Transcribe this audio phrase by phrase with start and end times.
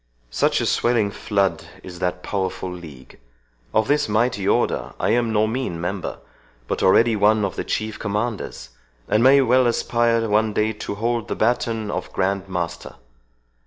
[0.31, 3.19] Such a swelling flood is that powerful league.
[3.71, 6.17] Of this mighty Order I am no mean member,
[6.67, 8.69] but already one of the Chief Commanders,
[9.07, 12.95] and may well aspire one day to hold the batoon of Grand Master.